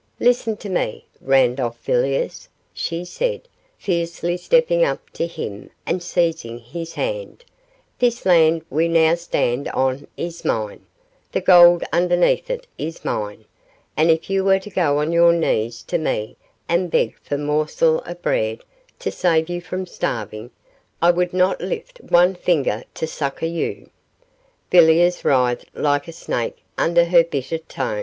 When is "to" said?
0.57-0.67, 5.11-5.27, 14.57-14.71, 15.83-15.99, 18.97-19.11, 22.95-23.05